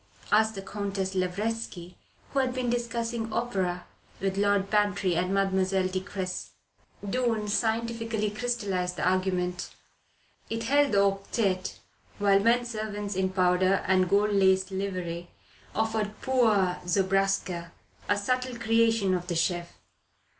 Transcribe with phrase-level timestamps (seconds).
[0.31, 1.95] asked the Countess Lavretsky,
[2.33, 3.85] who had been discussing opera
[4.19, 6.49] with Lord Bantry and Mademoiselle de Cressy.
[7.07, 9.75] Doon scientifically crystallized the argument.
[10.49, 11.77] It held the octette,
[12.17, 15.29] while men servants in powder and gold laced livery
[15.75, 17.69] offered poires Zobraska,
[18.09, 19.75] a subtle creation of the chef.